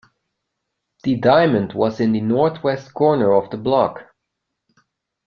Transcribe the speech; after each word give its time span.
The 1.03 1.13
diamond 1.17 1.73
was 1.73 1.99
in 1.99 2.13
the 2.13 2.21
northwest 2.21 2.91
corner 2.91 3.33
of 3.35 3.51
the 3.51 3.57
block. 3.57 4.01